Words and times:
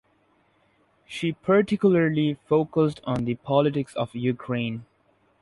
She 1.05 1.31
particularly 1.33 2.33
focused 2.33 3.01
on 3.03 3.25
the 3.25 3.35
politics 3.35 3.93
of 3.95 4.15
Ukraine. 4.15 4.87